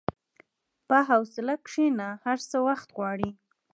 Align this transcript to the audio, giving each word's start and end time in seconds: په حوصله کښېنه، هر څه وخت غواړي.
په 0.87 0.97
حوصله 1.09 1.55
کښېنه، 1.65 2.07
هر 2.25 2.39
څه 2.49 2.57
وخت 2.67 2.87
غواړي. 2.97 3.29